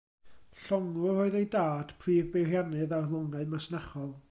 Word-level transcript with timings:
Llongwr 0.61 1.19
oedd 1.25 1.37
ei 1.41 1.45
dad, 1.57 1.93
prif 2.05 2.33
beiriannydd 2.37 2.97
ar 2.99 3.07
longau 3.15 3.45
masnachol. 3.55 4.13